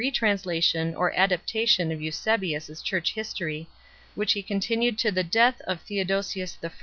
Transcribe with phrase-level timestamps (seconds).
[0.01, 3.69] Mani cJicean, translation or adaptation of Eusebius s Church History,
[4.15, 6.71] which he continued to the death of Theodosius I.